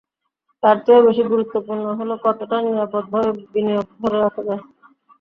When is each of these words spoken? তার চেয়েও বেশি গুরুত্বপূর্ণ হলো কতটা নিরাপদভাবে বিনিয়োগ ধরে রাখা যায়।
তার 0.63 0.77
চেয়েও 0.85 1.05
বেশি 1.07 1.23
গুরুত্বপূর্ণ 1.31 1.85
হলো 1.99 2.13
কতটা 2.25 2.57
নিরাপদভাবে 2.65 3.31
বিনিয়োগ 3.53 3.87
ধরে 4.01 4.17
রাখা 4.19 4.41
যায়। 4.47 4.61